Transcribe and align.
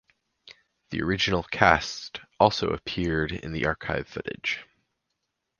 The 0.89 1.03
original 1.03 1.43
cast 1.43 2.21
also 2.39 2.69
appear 2.71 3.25
in 3.27 3.63
archive 3.63 4.07
footage. 4.07 4.61